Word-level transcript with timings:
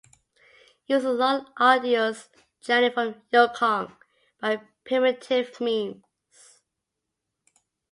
It 0.87 0.95
was 0.95 1.05
a 1.05 1.11
long 1.11 1.45
and 1.45 1.47
arduous 1.57 2.27
journey 2.59 2.89
from 2.89 3.21
Yeungkong 3.31 3.95
by 4.39 4.59
primitive 4.83 5.61
means. 5.61 6.03